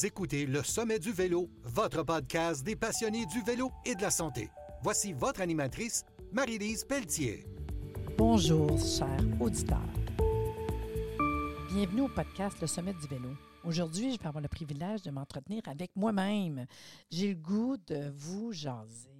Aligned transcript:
Écoutez 0.00 0.46
Le 0.46 0.62
Sommet 0.62 0.98
du 0.98 1.12
Vélo, 1.12 1.50
votre 1.64 2.02
podcast 2.02 2.64
des 2.64 2.74
passionnés 2.76 3.26
du 3.26 3.42
vélo 3.42 3.70
et 3.84 3.94
de 3.94 4.00
la 4.00 4.10
santé. 4.10 4.48
Voici 4.82 5.12
votre 5.12 5.42
animatrice, 5.42 6.04
Marie-Lise 6.32 6.84
Pelletier. 6.84 7.44
Bonjour, 8.16 8.78
chers 8.78 9.22
auditeurs. 9.38 9.78
Bienvenue 11.70 12.00
au 12.00 12.08
podcast 12.08 12.56
Le 12.62 12.66
Sommet 12.66 12.94
du 12.94 13.06
Vélo. 13.06 13.36
Aujourd'hui, 13.64 14.14
je 14.14 14.18
vais 14.18 14.26
avoir 14.26 14.40
le 14.40 14.48
privilège 14.48 15.02
de 15.02 15.10
m'entretenir 15.10 15.62
avec 15.66 15.94
moi-même. 15.94 16.66
J'ai 17.10 17.28
le 17.28 17.34
goût 17.34 17.76
de 17.86 18.10
vous 18.16 18.50
jaser, 18.50 19.10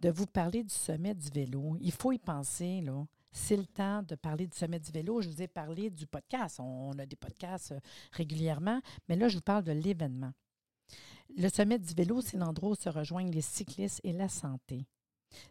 de 0.00 0.10
vous 0.10 0.26
parler 0.26 0.64
du 0.64 0.74
sommet 0.74 1.14
du 1.14 1.30
vélo. 1.30 1.76
Il 1.80 1.92
faut 1.92 2.10
y 2.10 2.18
penser, 2.18 2.80
là 2.80 3.06
c'est 3.32 3.56
le 3.56 3.66
temps 3.66 4.02
de 4.02 4.14
parler 4.14 4.46
du 4.46 4.56
sommet 4.56 4.80
du 4.80 4.90
vélo. 4.90 5.20
Je 5.20 5.28
vous 5.28 5.42
ai 5.42 5.48
parlé 5.48 5.90
du 5.90 6.06
podcast. 6.06 6.60
On, 6.60 6.98
a 6.98 7.06
des 7.06 7.16
podcasts 7.16 7.72
euh, 7.72 7.80
régulièrement, 8.12 8.80
mais 9.08 9.16
là, 9.16 9.28
je 9.28 9.36
vous 9.36 9.42
parle 9.42 9.64
de 9.64 9.72
l'événement. 9.72 10.32
Le 11.36 11.48
sommet 11.48 11.78
du 11.78 11.94
vélo, 11.94 12.20
c'est 12.20 12.36
l'endroit 12.36 12.70
où 12.70 12.74
se 12.74 12.88
rejoignent 12.88 13.30
les 13.30 13.40
cyclistes 13.40 14.00
et 14.02 14.12
la 14.12 14.28
santé. 14.28 14.86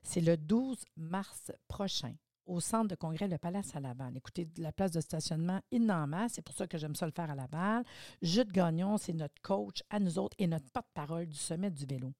C'est 0.03 0.21
le 0.21 0.35
12 0.35 0.83
mars 0.97 1.51
prochain 1.69 2.13
au 2.45 2.59
centre 2.59 2.87
de 2.87 2.95
congrès 2.95 3.27
Le 3.27 3.37
Palace 3.37 3.75
à 3.75 3.79
Laval. 3.79 4.17
Écoutez, 4.17 4.49
la 4.57 4.71
place 4.71 4.91
de 4.91 4.99
stationnement, 4.99 5.61
il 5.71 5.93
c'est 6.29 6.41
pour 6.41 6.55
ça 6.55 6.67
que 6.67 6.77
j'aime 6.77 6.95
ça 6.95 7.05
le 7.05 7.11
faire 7.11 7.29
à 7.29 7.35
Laval. 7.35 7.83
Jude 8.21 8.51
Gagnon, 8.51 8.97
c'est 8.97 9.13
notre 9.13 9.39
coach 9.41 9.83
à 9.89 9.99
nous 9.99 10.17
autres 10.17 10.35
et 10.39 10.47
notre 10.47 10.69
porte-parole 10.71 11.27
du 11.27 11.37
sommet 11.37 11.69
du 11.69 11.85
vélo. 11.85 12.11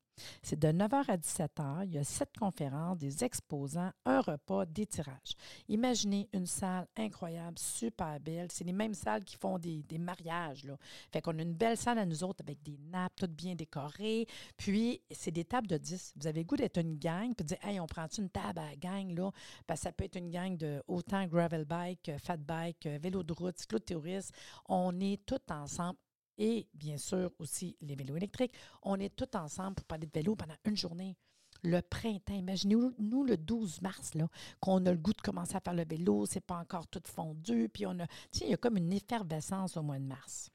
C'est 0.44 0.59
de 0.59 0.68
9h 0.68 1.09
à 1.09 1.18
17h. 1.18 1.86
Il 1.86 1.94
y 1.94 1.98
a 1.98 2.04
sept 2.04 2.38
conférences, 2.38 2.98
des 2.98 3.23
exposants, 3.23 3.91
un 4.05 4.22
repas, 4.22 4.66
des 4.66 4.86
tirages. 4.86 5.34
Imaginez 5.68 6.30
une 6.34 6.46
salle 6.46 6.88
incroyable, 6.96 7.58
super 7.58 8.20
belle. 8.20 8.48
C'est 8.52 8.63
les 8.63 8.74
mêmes 8.74 8.94
salles 8.94 9.24
qui 9.24 9.36
font 9.36 9.58
des, 9.58 9.84
mariages. 9.98 10.63
Là. 10.63 10.77
Fait 11.12 11.21
qu'on 11.21 11.38
a 11.40 11.41
une 11.41 11.54
belle 11.54 11.77
salle 11.77 11.98
à 11.98 12.05
nous 12.05 12.24
autres 12.24 12.43
avec 12.43 12.62
des 12.63 12.77
nappes 12.91 13.16
toutes 13.16 13.34
bien 13.34 13.55
décorées. 13.55 14.27
Puis, 14.55 15.02
c'est 15.12 15.32
des 15.32 15.46
tables 15.46 15.68
de 15.68 15.77
10. 15.77 16.13
Vous 16.16 16.27
avez 16.27 16.41
le 16.41 16.46
goût 16.46 16.55
d'être 16.55 16.77
une 16.77 16.98
gang, 16.98 17.34
puis 17.36 17.43
de 17.43 17.49
dire, 17.49 17.58
hey, 17.63 17.80
on 17.80 17.88
prend 17.88 18.08
une 18.18 18.30
table 18.30 18.60
à 18.60 18.70
la 18.70 18.76
gang, 18.76 19.13
là? 19.15 19.32
Parce 19.68 19.80
ça 19.80 19.91
peut 19.91 20.04
être 20.04 20.18
une 20.18 20.30
gang 20.30 20.58
de 20.58 20.84
autant 20.88 21.26
gravel 21.26 21.65
bike, 21.65 22.12
fat 22.18 22.38
bike, 22.38 22.86
vélo 22.86 23.24
de 23.24 23.34
route, 23.34 23.58
cyclo 23.58 23.80
On 24.68 24.99
est 24.99 25.26
tous 25.26 25.40
ensemble 25.49 25.98
et 26.40 26.68
bien 26.73 26.98
sûr 26.98 27.32
aussi 27.37 27.77
les 27.82 27.95
vélos 27.95 28.15
électriques. 28.15 28.54
On 28.82 28.99
est 28.99 29.15
tous 29.15 29.37
ensemble 29.37 29.76
pour 29.76 29.85
parler 29.85 30.07
de 30.07 30.12
vélo 30.12 30.35
pendant 30.35 30.55
une 30.65 30.77
journée. 30.77 31.15
Le 31.62 31.81
printemps, 31.81 32.35
imaginez-nous 32.35 33.23
le 33.26 33.35
12 33.35 33.81
mars, 33.81 34.13
qu'on 34.62 34.85
a 34.85 34.91
le 34.91 34.98
goût 34.98 35.13
de 35.13 35.21
commencer 35.21 35.57
à 35.57 35.59
faire 35.59 35.73
le 35.73 35.84
vélo, 35.84 36.26
c'est 36.26 36.40
pas 36.40 36.55
encore 36.55 36.87
tout 36.87 37.01
fondu, 37.04 37.68
puis 37.68 37.85
on 37.85 37.99
a, 37.99 38.07
il 38.41 38.49
y 38.49 38.54
a 38.54 38.57
comme 38.57 38.77
une 38.77 38.93
effervescence 38.93 39.76
au 39.76 39.84
mois 39.84 39.99
de 39.99 40.05
mars. 40.05 40.49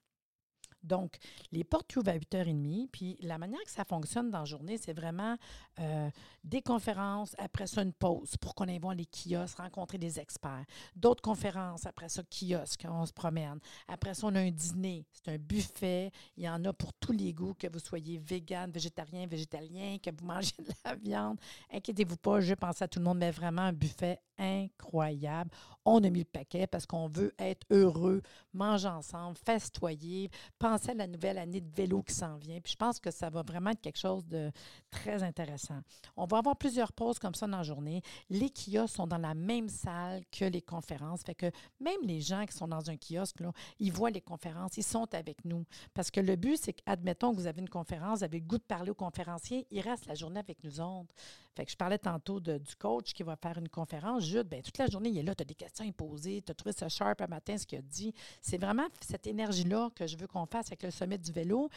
Donc, 0.84 1.16
les 1.50 1.64
portes 1.64 1.94
ouvrent 1.96 2.10
à 2.10 2.16
8h30. 2.16 2.88
Puis 2.90 3.16
la 3.20 3.38
manière 3.38 3.62
que 3.64 3.70
ça 3.70 3.84
fonctionne 3.84 4.30
dans 4.30 4.40
la 4.40 4.44
journée, 4.44 4.78
c'est 4.78 4.92
vraiment 4.92 5.36
euh, 5.80 6.10
des 6.44 6.62
conférences, 6.62 7.34
après 7.38 7.66
ça, 7.66 7.82
une 7.82 7.92
pause 7.92 8.36
pour 8.36 8.54
qu'on 8.54 8.68
aille 8.68 8.78
voir 8.78 8.94
les 8.94 9.06
kiosques, 9.06 9.58
rencontrer 9.58 9.98
des 9.98 10.20
experts. 10.20 10.64
D'autres 10.94 11.22
conférences, 11.22 11.86
après 11.86 12.08
ça, 12.08 12.22
kiosques, 12.22 12.86
on 12.88 13.06
se 13.06 13.12
promène. 13.12 13.58
Après 13.88 14.14
ça, 14.14 14.26
on 14.26 14.34
a 14.34 14.40
un 14.40 14.50
dîner. 14.50 15.06
C'est 15.12 15.32
un 15.32 15.38
buffet. 15.38 16.10
Il 16.36 16.44
y 16.44 16.48
en 16.48 16.64
a 16.64 16.72
pour 16.72 16.92
tous 16.94 17.12
les 17.12 17.32
goûts, 17.32 17.54
que 17.54 17.66
vous 17.66 17.78
soyez 17.78 18.18
vegan, 18.18 18.70
végétarien, 18.70 19.26
végétalien, 19.26 19.96
que 20.02 20.10
vous 20.10 20.24
mangez 20.26 20.54
de 20.58 20.72
la 20.84 20.94
viande. 20.94 21.38
Inquiétez-vous 21.72 22.16
pas, 22.16 22.40
je 22.40 22.54
pense 22.54 22.82
à 22.82 22.88
tout 22.88 22.98
le 22.98 23.04
monde, 23.04 23.18
mais 23.18 23.30
vraiment 23.30 23.62
un 23.62 23.72
buffet 23.72 24.20
incroyable. 24.38 25.50
On 25.84 26.02
a 26.02 26.10
mis 26.10 26.20
le 26.20 26.24
paquet 26.24 26.66
parce 26.66 26.86
qu'on 26.86 27.08
veut 27.08 27.34
être 27.38 27.66
heureux, 27.70 28.22
manger 28.52 28.88
ensemble, 28.88 29.36
festoyer, 29.36 30.30
penser 30.58 30.90
à 30.90 30.94
la 30.94 31.06
nouvelle 31.06 31.38
année 31.38 31.60
de 31.60 31.70
vélo 31.74 32.02
qui 32.02 32.14
s'en 32.14 32.36
vient. 32.36 32.58
Je 32.64 32.76
pense 32.76 33.00
que 33.00 33.10
ça 33.10 33.30
va 33.30 33.42
vraiment 33.42 33.70
être 33.70 33.80
quelque 33.80 33.98
chose 33.98 34.26
de 34.26 34.50
très 34.90 35.22
intéressant. 35.22 35.80
On 36.16 36.26
va 36.26 36.38
avoir 36.38 36.56
plusieurs 36.56 36.92
pauses 36.92 37.18
comme 37.18 37.34
ça 37.34 37.46
dans 37.46 37.58
la 37.58 37.62
journée. 37.62 38.02
Les 38.30 38.50
kiosques 38.50 38.96
sont 38.96 39.06
dans 39.06 39.18
la 39.18 39.34
même 39.34 39.68
salle 39.68 40.22
que 40.30 40.44
les 40.44 40.62
conférences. 40.62 41.22
Fait 41.22 41.34
que 41.34 41.50
même 41.80 42.00
les 42.02 42.20
gens 42.20 42.46
qui 42.46 42.56
sont 42.56 42.68
dans 42.68 42.90
un 42.90 42.96
kiosque, 42.96 43.40
là, 43.40 43.52
ils 43.78 43.92
voient 43.92 44.10
les 44.10 44.20
conférences, 44.20 44.76
ils 44.76 44.84
sont 44.84 45.12
avec 45.14 45.44
nous. 45.44 45.64
Parce 45.92 46.10
que 46.10 46.20
le 46.20 46.36
but, 46.36 46.56
c'est 46.60 46.72
qu'admettons 46.72 47.32
que 47.32 47.36
vous 47.36 47.46
avez 47.46 47.60
une 47.60 47.68
conférence, 47.68 48.18
vous 48.18 48.24
avez 48.24 48.40
le 48.40 48.46
goût 48.46 48.58
de 48.58 48.62
parler 48.62 48.90
aux 48.90 48.94
conférenciers, 48.94 49.66
ils 49.70 49.80
restent 49.80 50.06
la 50.06 50.14
journée 50.14 50.40
avec 50.40 50.62
nous 50.64 50.80
autres. 50.80 51.14
Fait 51.54 51.64
que 51.64 51.70
je 51.70 51.76
parlais 51.76 51.98
tantôt 51.98 52.40
du 52.40 52.76
coach 52.78 53.12
qui 53.12 53.22
va 53.22 53.36
faire 53.36 53.58
une 53.58 53.68
conférence. 53.68 54.24
Jude, 54.24 54.48
bien, 54.48 54.60
toute 54.60 54.78
la 54.78 54.86
journée, 54.86 55.10
il 55.10 55.18
est 55.18 55.22
là, 55.22 55.34
tu 55.34 55.42
as 55.42 55.44
des 55.44 55.54
questions 55.54 55.88
à 55.88 55.92
poser, 55.92 56.42
tu 56.42 56.50
as 56.50 56.54
trouvé 56.54 56.72
ça 56.72 56.88
sharp 56.88 57.20
un 57.20 57.26
matin, 57.28 57.56
ce 57.56 57.66
qu'il 57.66 57.78
a 57.78 57.82
dit. 57.82 58.12
C'est 58.40 58.58
vraiment 58.58 58.86
cette 59.00 59.26
énergie-là 59.26 59.90
que 59.94 60.06
je 60.06 60.16
veux 60.16 60.26
qu'on 60.26 60.46
fasse 60.46 60.66
avec 60.66 60.82
le 60.82 60.90
sommet 60.90 61.18
du 61.18 61.30
vélo. 61.30 61.68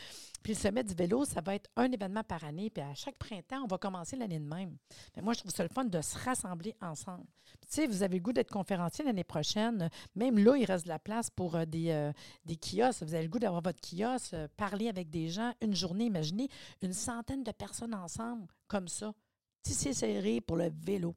Puis 0.42 0.54
le 0.54 0.58
sommet 0.58 0.84
du 0.84 0.96
vélo, 0.96 1.26
ça 1.26 1.42
va 1.42 1.56
être 1.56 1.70
un 1.76 1.92
événement 1.92 2.24
par 2.24 2.44
année. 2.44 2.70
Puis 2.70 2.82
à 2.82 2.94
chaque 2.96 3.18
printemps, 3.18 3.62
on 3.64 3.68
va 3.68 3.78
commencer 3.78 4.16
l'année 4.16 4.40
de 4.40 4.46
même. 4.46 4.78
Mais 5.16 5.22
moi, 5.22 5.34
je 5.34 5.40
trouve 5.40 5.52
ça 5.52 5.64
le 5.64 5.70
fun 5.70 5.86
de 5.86 6.02
se 6.02 6.18
rassembler 6.18 6.76
ensemble. 6.82 7.26
tu 7.62 7.68
sais, 7.70 7.88
vous 7.88 8.02
avez 8.02 8.18
le 8.18 8.24
goût 8.24 8.34
d'être 8.34 8.52
conférencier 8.52 9.06
l'année 9.06 9.24
prochaine. 9.24 9.90
Même 10.16 10.40
là, 10.40 10.56
il 10.58 10.66
reste 10.66 10.86
de 10.86 10.90
la 10.90 11.00
place 11.00 11.30
pour 11.30 11.56
euh, 11.56 11.66
des, 11.66 11.92
euh, 11.92 12.12
des 12.46 12.56
kiosques. 12.56 13.04
Vous 13.04 13.14
avez 13.14 13.24
le 13.24 13.30
goût 13.30 13.40
d'avoir 13.40 13.62
votre 13.62 13.80
kiosque, 13.82 14.34
euh, 14.34 14.48
parler 14.58 14.90
avec 14.90 15.10
des 15.10 15.30
gens 15.30 15.54
une 15.62 15.76
journée. 15.76 16.06
Imaginez 16.06 16.50
une 16.82 16.94
centaine 16.94 17.44
de 17.44 17.52
personnes 17.52 17.94
ensemble 17.94 18.48
comme 18.68 18.88
ça 18.88 19.14
c'est 19.74 19.94
serré 19.94 20.42
pour 20.42 20.58
le 20.58 20.70
vélo. 20.86 21.16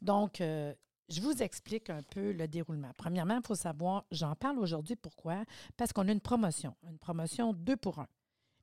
Donc, 0.00 0.40
euh, 0.40 0.74
je 1.08 1.20
vous 1.20 1.42
explique 1.42 1.90
un 1.90 2.02
peu 2.02 2.32
le 2.32 2.48
déroulement. 2.48 2.90
Premièrement, 2.96 3.36
il 3.36 3.46
faut 3.46 3.54
savoir, 3.54 4.04
j'en 4.10 4.34
parle 4.34 4.58
aujourd'hui 4.58 4.96
pourquoi? 4.96 5.44
Parce 5.76 5.92
qu'on 5.92 6.08
a 6.08 6.12
une 6.12 6.20
promotion, 6.20 6.74
une 6.88 6.98
promotion 6.98 7.52
2 7.52 7.76
pour 7.76 7.98
1. 7.98 8.08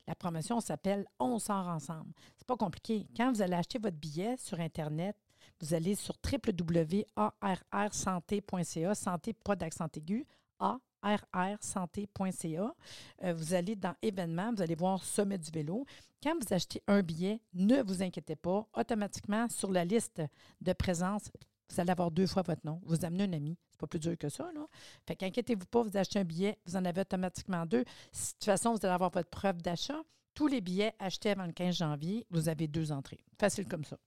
La 0.08 0.16
promotion 0.16 0.60
s'appelle 0.60 1.06
On 1.20 1.38
sort 1.38 1.68
ensemble. 1.68 2.12
C'est 2.36 2.48
pas 2.48 2.58
compliqué. 2.58 3.06
Quand 3.16 3.32
vous 3.32 3.44
allez 3.44 3.54
acheter 3.54 3.78
votre 3.78 3.98
billet 3.98 4.38
sur 4.38 4.60
Internet, 4.60 5.16
vous 5.62 5.76
allez 5.76 5.94
sur 5.96 6.16
www.arrsanté.ca, 6.26 8.96
santé 8.96 9.34
pas 9.34 9.56
d'accent 9.56 9.88
aigu, 9.96 10.26
A 10.60 10.80
rrsanté.ca. 11.04 12.76
Euh, 13.24 13.34
vous 13.34 13.54
allez 13.54 13.76
dans 13.76 13.96
événements, 14.02 14.54
vous 14.54 14.62
allez 14.62 14.76
voir 14.76 15.04
Sommet 15.04 15.38
du 15.38 15.52
vélo. 15.52 15.86
Quand 16.22 16.34
vous 16.36 16.54
achetez 16.54 16.82
un 16.88 17.02
billet, 17.02 17.42
ne 17.54 17.82
vous 17.82 18.04
inquiétez 18.04 18.36
pas, 18.36 18.68
automatiquement 18.74 19.48
sur 19.50 19.72
la 19.72 19.86
liste 19.86 20.22
de 20.62 20.74
présence, 20.74 21.32
vous 21.70 21.80
allez 21.80 21.92
avoir 21.92 22.12
deux 22.12 22.28
fois 22.28 22.42
votre 22.42 22.66
nom. 22.66 22.82
Vous 22.84 23.06
amenez 23.06 23.26
un 23.26 23.34
ami. 23.34 23.58
C'est 23.72 23.80
pas 23.80 23.88
plus 23.88 24.00
dur 24.00 24.18
que 24.18 24.30
ça, 24.30 24.52
là. 24.54 24.66
Fait 25.08 25.16
qu'inquiétez-vous 25.16 25.66
pas, 25.68 25.84
vous 25.84 25.96
achetez 25.96 26.20
un 26.20 26.24
billet, 26.24 26.58
vous 26.66 26.76
en 26.76 26.84
avez 26.84 27.02
automatiquement 27.02 27.66
deux. 27.66 27.84
De 27.84 27.90
toute 28.14 28.44
façon, 28.44 28.74
vous 28.74 28.86
allez 28.86 28.94
avoir 28.94 29.12
votre 29.12 29.30
preuve 29.30 29.62
d'achat. 29.62 30.02
Tous 30.34 30.48
les 30.48 30.62
billets 30.62 30.94
achetés 31.00 31.32
avant 31.32 31.46
le 31.46 31.52
15 31.52 31.76
janvier, 31.76 32.26
vous 32.30 32.50
avez 32.50 32.68
deux 32.68 32.92
entrées. 32.92 33.24
Facile 33.38 33.68
comme 33.68 33.84
ça. 33.84 33.98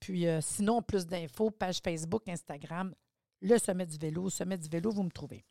Puis 0.00 0.26
euh, 0.26 0.40
sinon, 0.40 0.82
plus 0.82 1.06
d'infos, 1.06 1.50
page 1.50 1.80
Facebook, 1.82 2.28
Instagram, 2.28 2.94
le 3.42 3.58
sommet 3.58 3.86
du 3.86 3.98
vélo, 3.98 4.30
sommet 4.30 4.58
du 4.58 4.68
vélo, 4.68 4.90
vous 4.90 5.02
me 5.02 5.10
trouvez. 5.10 5.44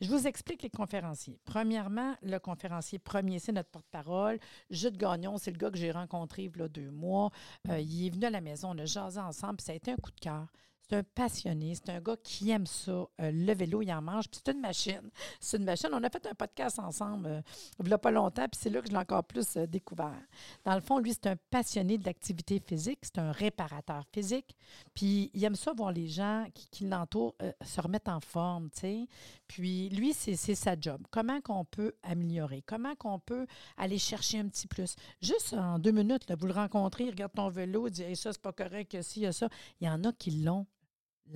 Je 0.00 0.08
vous 0.08 0.26
explique 0.26 0.62
les 0.62 0.70
conférenciers. 0.70 1.38
Premièrement, 1.44 2.14
le 2.22 2.38
conférencier 2.38 2.98
premier, 2.98 3.38
c'est 3.38 3.52
notre 3.52 3.70
porte-parole. 3.70 4.38
Jude 4.70 4.96
Gagnon, 4.96 5.38
c'est 5.38 5.50
le 5.50 5.58
gars 5.58 5.70
que 5.70 5.78
j'ai 5.78 5.90
rencontré 5.90 6.44
il 6.44 6.58
y 6.58 6.62
a 6.62 6.68
deux 6.68 6.90
mois. 6.90 7.30
Euh, 7.68 7.78
il 7.78 8.06
est 8.06 8.10
venu 8.10 8.26
à 8.26 8.30
la 8.30 8.40
maison, 8.40 8.70
on 8.74 8.78
a 8.78 8.84
jasé 8.84 9.20
ensemble, 9.20 9.56
puis 9.56 9.64
ça 9.64 9.72
a 9.72 9.76
été 9.76 9.90
un 9.90 9.96
coup 9.96 10.10
de 10.10 10.20
cœur. 10.20 10.46
C'est 10.90 10.96
un 10.96 11.04
passionné, 11.04 11.72
c'est 11.76 11.90
un 11.90 12.00
gars 12.00 12.16
qui 12.20 12.50
aime 12.50 12.66
ça. 12.66 12.90
Euh, 12.90 13.06
le 13.20 13.54
vélo, 13.54 13.80
il 13.80 13.92
en 13.92 14.02
mange, 14.02 14.28
puis 14.28 14.40
c'est 14.44 14.52
une 14.52 14.60
machine. 14.60 15.08
C'est 15.38 15.56
une 15.56 15.62
machine. 15.62 15.90
On 15.92 16.02
a 16.02 16.10
fait 16.10 16.26
un 16.26 16.34
podcast 16.34 16.80
ensemble 16.80 17.28
euh, 17.28 17.40
il 17.78 17.86
n'y 17.86 17.92
a 17.92 17.98
pas 17.98 18.10
longtemps, 18.10 18.48
puis 18.48 18.58
c'est 18.60 18.70
là 18.70 18.80
que 18.80 18.88
je 18.88 18.92
l'ai 18.92 18.98
encore 18.98 19.22
plus 19.22 19.56
euh, 19.56 19.68
découvert. 19.68 20.20
Dans 20.64 20.74
le 20.74 20.80
fond, 20.80 20.98
lui, 20.98 21.12
c'est 21.12 21.28
un 21.28 21.36
passionné 21.48 21.96
de 21.96 22.04
l'activité 22.04 22.60
physique, 22.66 22.98
c'est 23.02 23.18
un 23.18 23.30
réparateur 23.30 24.04
physique, 24.12 24.56
puis 24.92 25.30
il 25.32 25.44
aime 25.44 25.54
ça 25.54 25.72
voir 25.72 25.92
les 25.92 26.08
gens 26.08 26.44
qui, 26.72 26.88
l'entourent 26.88 27.36
se 27.64 27.80
remettre 27.80 28.10
en 28.10 28.18
forme, 28.18 28.68
tu 28.70 28.80
sais. 28.80 29.06
Puis 29.46 29.90
lui, 29.90 30.12
c'est 30.12 30.34
sa 30.34 30.74
job. 30.80 31.06
Comment 31.10 31.40
qu'on 31.40 31.64
peut 31.64 31.92
améliorer? 32.02 32.64
Comment 32.66 32.96
qu'on 32.96 33.20
peut 33.20 33.46
aller 33.76 33.98
chercher 33.98 34.40
un 34.40 34.48
petit 34.48 34.66
plus? 34.66 34.96
Juste 35.20 35.52
en 35.52 35.78
deux 35.78 35.92
minutes, 35.92 36.26
vous 36.36 36.46
le 36.46 36.52
rencontrez, 36.52 37.04
il 37.04 37.10
regarde 37.10 37.32
ton 37.32 37.48
vélo, 37.48 37.86
il 37.86 37.92
dit 37.92 38.02
hey, 38.02 38.16
ça, 38.16 38.32
c'est 38.32 38.42
pas 38.42 38.52
correct, 38.52 39.00
si, 39.02 39.20
il 39.20 39.22
y 39.22 39.26
a 39.26 39.32
ça. 39.32 39.48
Il 39.80 39.86
y 39.86 39.90
en 39.90 40.02
a 40.02 40.12
qui 40.12 40.32
l'ont 40.32 40.66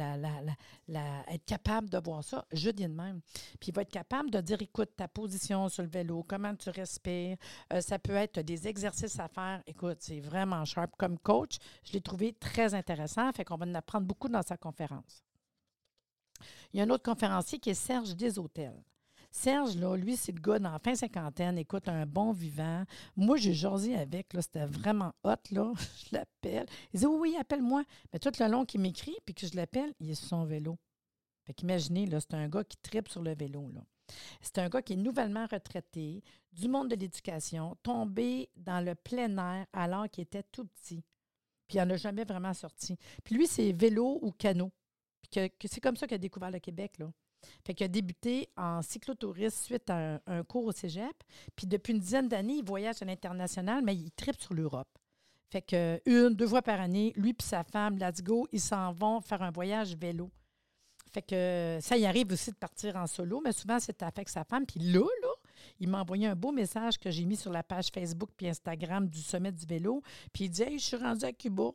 être 0.01 1.45
capable 1.45 1.91
de 1.91 1.99
voir 1.99 2.23
ça, 2.23 2.45
je 2.53 2.71
dis 2.71 2.85
de 2.85 2.89
même. 2.89 3.21
Puis 3.61 3.69
il 3.69 3.75
va 3.75 3.83
être 3.83 3.91
capable 3.91 4.31
de 4.31 4.41
dire, 4.41 4.61
écoute, 4.61 4.91
ta 4.97 5.09
position 5.09 5.69
sur 5.69 5.83
le 5.83 5.89
vélo, 5.89 6.25
comment 6.27 6.55
tu 6.55 6.71
respires. 6.71 7.37
Euh, 7.73 7.81
ça 7.81 7.99
peut 7.99 8.15
être 8.15 8.41
des 8.41 8.67
exercices 8.69 9.19
à 9.19 9.29
faire. 9.29 9.63
Écoute, 9.67 9.99
c'est 10.01 10.21
vraiment 10.21 10.65
sharp. 10.65 10.95
Comme 10.97 11.19
coach, 11.19 11.57
je 11.85 11.93
l'ai 11.93 12.01
trouvé 12.01 12.33
très 12.33 12.75
intéressant. 12.75 13.33
Fait 13.33 13.45
qu'on 13.45 13.57
va 13.57 13.67
en 13.67 13.75
apprendre 13.75 14.07
beaucoup 14.07 14.29
dans 14.29 14.43
sa 14.43 14.57
conférence. 14.57 15.25
Il 16.73 16.79
y 16.79 16.81
a 16.81 16.85
un 16.85 16.91
autre 16.91 17.05
conférencier 17.05 17.59
qui 17.59 17.71
est 17.71 17.75
Serge 17.75 18.15
Deshôtels. 18.17 18.83
Serge, 19.37 19.77
là, 19.77 19.97
lui, 19.97 20.17
c'est 20.17 20.31
le 20.31 20.41
gars 20.41 20.61
dans 20.61 20.71
la 20.71 20.79
fin 20.79 20.95
cinquantaine, 20.95 21.59
écoute, 21.59 21.89
un 21.89 22.07
bon 22.07 22.31
vivant. 22.31 22.85
Moi, 23.17 23.37
j'ai 23.37 23.53
jasé 23.53 23.97
avec, 23.97 24.33
là, 24.33 24.41
c'était 24.41 24.65
vraiment 24.65 25.13
hot, 25.25 25.35
là. 25.51 25.73
je 26.07 26.17
l'appelle. 26.17 26.67
Il 26.93 27.01
dit, 27.01 27.07
oui, 27.07 27.37
appelle-moi. 27.39 27.83
Mais 28.13 28.21
tout 28.21 28.31
le 28.39 28.49
long 28.49 28.65
qu'il 28.65 28.81
m'écrit, 28.81 29.17
puis 29.27 29.35
que 29.35 29.49
je 29.49 29.57
l'appelle, 29.57 29.93
il 29.99 30.09
est 30.09 30.15
sur 30.15 30.29
son 30.29 30.45
vélo. 30.45 30.79
Fait 31.43 31.53
qu'imaginez, 31.53 32.07
là, 32.07 32.21
c'est 32.21 32.35
un 32.35 32.49
gars 32.49 32.63
qui 32.63 32.77
tripe 32.77 33.09
sur 33.09 33.23
le 33.23 33.35
vélo, 33.35 33.69
là. 33.75 33.81
C'est 34.41 34.59
un 34.59 34.69
gars 34.69 34.83
qui 34.83 34.93
est 34.93 34.97
nouvellement 34.97 35.47
retraité 35.51 36.23
du 36.53 36.69
monde 36.69 36.89
de 36.89 36.95
l'éducation, 36.95 37.77
tombé 37.83 38.51
dans 38.55 38.85
le 38.85 38.95
plein 38.95 39.37
air 39.37 39.67
alors 39.73 40.09
qu'il 40.09 40.23
était 40.23 40.45
tout 40.45 40.67
petit. 40.67 41.03
Puis 41.67 41.79
il 41.79 41.83
n'en 41.83 41.91
a 41.91 41.97
jamais 41.97 42.25
vraiment 42.25 42.55
sorti. 42.55 42.97
Puis 43.25 43.35
lui, 43.35 43.49
c'est 43.49 43.73
vélo 43.73 44.21
ou 44.23 44.31
canot. 44.31 44.71
Puis 45.23 45.51
que, 45.59 45.69
c'est 45.69 45.81
comme 45.81 45.97
ça 45.97 46.07
qu'il 46.07 46.15
a 46.15 46.19
découvert 46.19 46.53
le 46.53 46.61
Québec. 46.61 46.99
Là. 46.99 47.11
Fait 47.65 47.75
qu'il 47.75 47.85
a 47.85 47.89
débuté 47.89 48.49
en 48.57 48.83
cyclotourisme 48.83 49.57
suite 49.57 49.91
à 49.91 50.21
un, 50.27 50.43
cours 50.45 50.67
au 50.67 50.73
cégep. 50.73 51.15
Puis 51.57 51.67
depuis 51.67 51.93
une 51.93 52.01
dizaine 52.01 52.29
d'années, 52.29 52.57
il 52.59 52.65
voyage 52.65 53.03
à 53.03 53.05
l'international, 53.05 53.83
mais 53.85 53.95
il 53.95 54.11
tripe 54.13 54.41
sur 54.41 54.55
l'Europe. 54.55 54.89
Fait 55.51 55.63
que 55.63 56.01
une, 56.07 56.35
deux 56.35 56.49
fois 56.49 56.63
par 56.63 56.81
année, 56.81 57.13
lui 57.17 57.31
et 57.31 57.43
sa 57.43 57.63
femme, 57.63 57.99
let's 57.99 58.23
go, 58.23 58.49
ils 58.53 58.61
s'en 58.61 58.93
vont 58.93 59.21
faire 59.21 59.43
un 59.43 59.51
voyage 59.51 59.97
vélo. 59.97 60.31
Fait 61.13 61.23
que 61.23 61.79
ça 61.81 61.97
y 61.97 62.07
arrive 62.07 62.33
aussi 62.33 62.51
de 62.51 62.57
partir 62.57 62.97
en 62.97 63.07
solo, 63.07 63.41
mais 63.45 63.53
souvent 63.53 63.79
c'est 63.79 64.03
avec 64.03 64.29
sa 64.29 64.43
femme. 64.43 64.67
Puis 64.67 64.81
là, 64.81 65.07
là, 65.23 65.29
il 65.79 65.89
m'a 65.89 66.01
envoyé 66.01 66.27
un 66.27 66.35
beau 66.35 66.51
message 66.51 66.99
que 66.99 67.09
j'ai 67.09 67.25
mis 67.25 67.37
sur 67.37 67.53
la 67.53 67.63
page 67.63 67.91
Facebook 67.95 68.31
puis 68.37 68.49
Instagram 68.49 69.09
du 69.09 69.21
Sommet 69.21 69.53
du 69.53 69.65
vélo. 69.65 70.03
Puis 70.33 70.47
il 70.47 70.51
dit 70.51 70.65
je 70.79 70.85
suis 70.85 70.97
rendu 70.97 71.25
à 71.25 71.33
Cuba. 71.33 71.71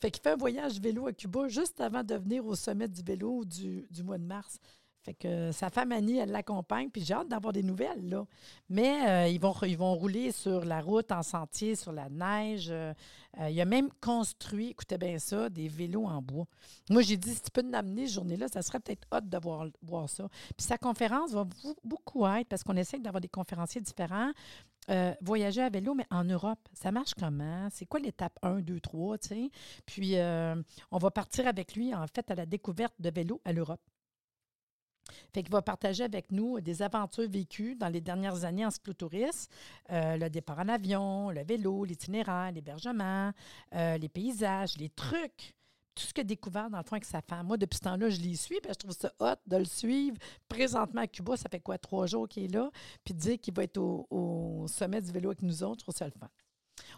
Fait 0.00 0.10
qu'il 0.10 0.22
fait 0.22 0.30
un 0.30 0.36
voyage 0.36 0.80
vélo 0.80 1.06
à 1.06 1.12
Cuba 1.12 1.48
juste 1.48 1.80
avant 1.82 2.02
de 2.02 2.14
venir 2.14 2.46
au 2.46 2.54
Sommet 2.54 2.88
du 2.88 3.02
vélo 3.02 3.44
du 3.44 4.02
mois 4.02 4.16
de 4.16 4.24
mars. 4.24 4.58
Fait 5.08 5.14
que 5.14 5.52
sa 5.52 5.70
femme 5.70 5.92
Annie, 5.92 6.18
elle 6.18 6.32
l'accompagne, 6.32 6.90
puis 6.90 7.02
j'ai 7.02 7.14
hâte 7.14 7.28
d'avoir 7.28 7.54
des 7.54 7.62
nouvelles, 7.62 8.10
là. 8.10 8.26
Mais 8.68 9.08
euh, 9.08 9.28
ils, 9.28 9.40
vont, 9.40 9.54
ils 9.62 9.78
vont 9.78 9.94
rouler 9.94 10.32
sur 10.32 10.66
la 10.66 10.82
route, 10.82 11.10
en 11.12 11.22
sentier, 11.22 11.76
sur 11.76 11.92
la 11.92 12.10
neige. 12.10 12.68
Euh, 12.68 12.92
euh, 13.40 13.48
il 13.48 13.58
a 13.58 13.64
même 13.64 13.88
construit, 14.02 14.68
écoutez 14.68 14.98
bien 14.98 15.18
ça, 15.18 15.48
des 15.48 15.66
vélos 15.66 16.04
en 16.04 16.20
bois. 16.20 16.44
Moi, 16.90 17.00
j'ai 17.00 17.16
dit, 17.16 17.32
si 17.32 17.40
tu 17.40 17.50
peux 17.50 17.62
nous 17.62 17.74
amener 17.74 18.04
cette 18.04 18.16
journée-là, 18.16 18.48
ça 18.48 18.60
serait 18.60 18.80
peut-être 18.80 19.08
hâte 19.10 19.30
de 19.30 19.38
voir, 19.40 20.10
ça. 20.10 20.28
Puis 20.58 20.66
sa 20.66 20.76
conférence 20.76 21.32
va 21.32 21.46
beaucoup 21.82 22.26
être, 22.26 22.48
parce 22.48 22.62
qu'on 22.62 22.76
essaie 22.76 22.98
d'avoir 22.98 23.22
des 23.22 23.28
conférenciers 23.28 23.80
différents, 23.80 24.32
voyager 25.22 25.62
à 25.62 25.70
vélo, 25.70 25.94
mais 25.94 26.06
en 26.10 26.24
Europe. 26.24 26.60
Ça 26.74 26.92
marche 26.92 27.14
comment? 27.18 27.68
C'est 27.70 27.86
quoi 27.86 28.00
l'étape 28.00 28.38
1, 28.42 28.60
2, 28.60 28.78
3, 28.78 29.16
tu 29.16 29.28
sais? 29.28 29.50
Puis, 29.86 30.16
on 30.90 30.98
va 30.98 31.10
partir 31.10 31.46
avec 31.46 31.76
lui, 31.76 31.94
en 31.94 32.06
fait, 32.14 32.30
à 32.30 32.34
la 32.34 32.44
découverte 32.44 32.94
de 32.98 33.08
vélos 33.08 33.40
à 33.46 33.54
l'Europe. 33.54 33.80
Fait 35.32 35.42
qu'il 35.42 35.52
va 35.52 35.62
partager 35.62 36.04
avec 36.04 36.32
nous 36.32 36.60
des 36.60 36.82
aventures 36.82 37.28
vécues 37.28 37.74
dans 37.74 37.88
les 37.88 38.00
dernières 38.00 38.44
années 38.44 38.66
en 38.66 38.70
cyclotourisme, 38.70 39.50
euh, 39.90 40.16
le 40.16 40.30
départ 40.30 40.58
en 40.58 40.68
avion, 40.68 41.30
le 41.30 41.44
vélo, 41.44 41.84
l'itinéraire, 41.84 42.52
l'hébergement, 42.52 43.32
euh, 43.74 43.98
les 43.98 44.08
paysages, 44.08 44.76
les 44.76 44.88
trucs, 44.90 45.54
tout 45.94 46.04
ce 46.04 46.12
qu'il 46.12 46.20
a 46.20 46.24
découvert 46.24 46.70
dans 46.70 46.78
le 46.78 46.84
fond 46.84 46.92
avec 46.92 47.04
sa 47.04 47.20
femme. 47.20 47.46
Moi, 47.46 47.56
depuis 47.56 47.76
ce 47.76 47.82
temps-là, 47.82 48.08
je 48.08 48.20
l'y 48.20 48.36
suis, 48.36 48.60
puis 48.60 48.70
je 48.72 48.78
trouve 48.78 48.92
ça 48.92 49.12
hot 49.18 49.34
de 49.46 49.56
le 49.56 49.64
suivre. 49.64 50.16
Présentement 50.48 51.02
à 51.02 51.06
Cuba, 51.06 51.36
ça 51.36 51.48
fait 51.50 51.60
quoi, 51.60 51.76
trois 51.76 52.06
jours 52.06 52.28
qu'il 52.28 52.44
est 52.44 52.54
là, 52.54 52.70
puis 53.04 53.14
de 53.14 53.18
dire 53.18 53.40
qu'il 53.40 53.54
va 53.54 53.64
être 53.64 53.78
au, 53.78 54.66
sommet 54.68 55.00
du 55.00 55.10
vélo 55.10 55.30
avec 55.30 55.42
nous 55.42 55.62
autres, 55.62 55.80
je 55.80 55.84
trouve 55.84 55.96
ça 55.96 56.04
le 56.04 56.12
fun. 56.12 56.28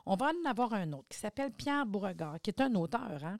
On 0.06 0.16
va 0.16 0.26
en 0.26 0.50
avoir 0.50 0.72
un 0.72 0.92
autre 0.92 1.08
qui 1.08 1.18
s'appelle 1.18 1.52
Pierre 1.52 1.86
Beauregard, 1.86 2.40
qui 2.40 2.50
est 2.50 2.60
un 2.60 2.74
auteur. 2.74 3.24
Hein? 3.24 3.38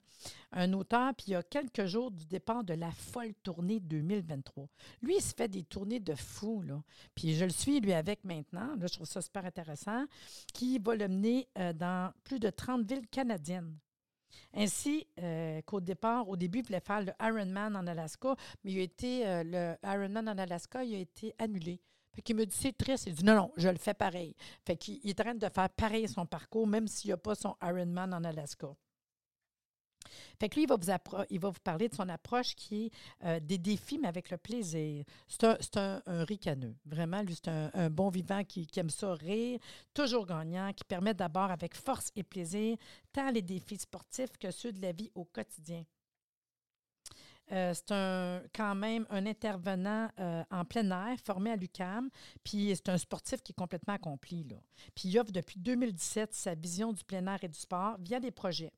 Un 0.51 0.73
auteur, 0.73 1.13
puis 1.15 1.27
il 1.27 1.31
y 1.31 1.35
a 1.35 1.43
quelques 1.43 1.85
jours 1.85 2.11
du 2.11 2.25
départ 2.25 2.63
de 2.63 2.73
la 2.73 2.91
folle 2.91 3.33
tournée 3.43 3.79
2023. 3.79 4.67
Lui, 5.01 5.15
il 5.17 5.21
se 5.21 5.33
fait 5.35 5.47
des 5.47 5.63
tournées 5.63 5.99
de 5.99 6.15
fou, 6.15 6.61
là. 6.61 6.81
Puis 7.15 7.35
je 7.35 7.45
le 7.45 7.51
suis, 7.51 7.79
lui, 7.79 7.93
avec 7.93 8.23
maintenant. 8.23 8.75
Là, 8.75 8.87
je 8.87 8.93
trouve 8.93 9.07
ça 9.07 9.21
super 9.21 9.45
intéressant. 9.45 10.05
Qui 10.53 10.79
va 10.79 10.95
le 10.95 11.07
mener 11.07 11.47
euh, 11.57 11.73
dans 11.73 12.13
plus 12.23 12.39
de 12.39 12.49
30 12.49 12.89
villes 12.89 13.07
canadiennes. 13.07 13.77
Ainsi 14.53 15.07
euh, 15.19 15.61
qu'au 15.63 15.79
départ, 15.79 16.27
au 16.27 16.35
début, 16.35 16.59
il 16.59 16.65
voulait 16.65 16.81
faire 16.81 17.01
le 17.01 17.13
Ironman 17.21 17.75
en 17.75 17.87
Alaska, 17.87 18.35
mais 18.63 18.71
il 18.71 18.79
a 18.79 18.83
été, 18.83 19.27
euh, 19.27 19.43
le 19.45 19.75
Ironman 19.83 20.27
en 20.27 20.37
Alaska 20.37 20.83
il 20.83 20.95
a 20.95 20.99
été 20.99 21.33
annulé. 21.37 21.81
Fait 22.13 22.21
qu'il 22.21 22.35
me 22.35 22.45
dit, 22.45 22.55
c'est 22.55 22.77
triste. 22.77 23.05
Il 23.07 23.13
dit, 23.13 23.23
non, 23.23 23.35
non, 23.35 23.51
je 23.55 23.69
le 23.69 23.77
fais 23.77 23.93
pareil. 23.93 24.35
Fait 24.65 24.75
qu'il 24.75 24.99
est 25.07 25.19
en 25.19 25.23
train 25.23 25.35
de 25.35 25.47
faire 25.47 25.69
pareil 25.69 26.07
son 26.07 26.25
parcours, 26.25 26.67
même 26.67 26.87
s'il 26.87 27.09
n'y 27.09 27.13
a 27.13 27.17
pas 27.17 27.35
son 27.35 27.55
Ironman 27.61 28.13
en 28.13 28.23
Alaska. 28.23 28.67
Fait 30.39 30.49
que 30.49 30.55
lui, 30.55 30.63
il 30.63 30.67
va 30.67 30.75
vous, 30.75 31.17
il 31.29 31.39
va 31.39 31.49
vous 31.49 31.59
parler 31.63 31.87
de 31.87 31.95
son 31.95 32.09
approche 32.09 32.55
qui 32.55 32.85
est 32.85 32.91
euh, 33.25 33.39
des 33.39 33.57
défis, 33.57 33.99
mais 33.99 34.07
avec 34.07 34.29
le 34.29 34.37
plaisir. 34.37 35.05
C'est 35.27 35.45
un, 35.77 36.01
un, 36.05 36.23
ricaneux. 36.23 36.75
Vraiment, 36.85 37.21
lui, 37.21 37.35
c'est 37.35 37.49
un, 37.49 37.89
bon 37.89 38.09
vivant 38.09 38.43
qui, 38.43 38.65
qui, 38.67 38.79
aime 38.79 38.89
ça 38.89 39.13
rire, 39.13 39.59
toujours 39.93 40.25
gagnant, 40.25 40.73
qui 40.73 40.83
permet 40.83 41.13
d'abord 41.13 41.51
avec 41.51 41.75
force 41.75 42.11
et 42.15 42.23
plaisir 42.23 42.77
tant 43.13 43.31
les 43.31 43.41
défis 43.41 43.77
sportifs 43.77 44.37
que 44.37 44.51
ceux 44.51 44.71
de 44.71 44.81
la 44.81 44.91
vie 44.91 45.11
au 45.15 45.25
quotidien. 45.25 45.83
Euh, 47.51 47.73
c'est 47.73 48.49
quand 48.55 48.75
même 48.75 49.05
un 49.09 49.25
intervenant 49.25 50.09
euh, 50.19 50.43
en 50.51 50.63
plein 50.63 50.89
air, 50.89 51.17
formé 51.23 51.51
à 51.51 51.55
l'UCAM, 51.55 52.09
puis 52.43 52.71
c'est 52.73 52.89
un 52.89 52.97
sportif 52.97 53.41
qui 53.41 53.51
est 53.51 53.55
complètement 53.55 53.95
accompli. 53.95 54.45
Là. 54.45 54.55
Puis 54.95 55.09
il 55.09 55.19
offre 55.19 55.31
depuis 55.31 55.59
2017 55.59 56.33
sa 56.33 56.55
vision 56.55 56.93
du 56.93 57.03
plein 57.03 57.25
air 57.27 57.43
et 57.43 57.49
du 57.49 57.59
sport 57.59 57.97
via 57.99 58.19
des 58.19 58.31
projets. 58.31 58.71